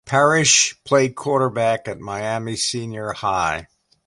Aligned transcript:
Parrish 0.03 0.75
played 0.83 1.13
quarterback 1.13 1.87
at 1.87 1.99
Miami 1.99 2.55
Senior 2.55 3.11
High. 3.13 3.67